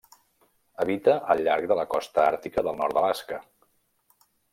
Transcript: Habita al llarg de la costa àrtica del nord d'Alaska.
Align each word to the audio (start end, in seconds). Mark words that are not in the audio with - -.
Habita 0.85 1.13
al 1.33 1.43
llarg 1.47 1.67
de 1.71 1.77
la 1.79 1.85
costa 1.91 2.23
àrtica 2.31 2.65
del 2.69 2.81
nord 2.81 2.99
d'Alaska. 2.99 3.39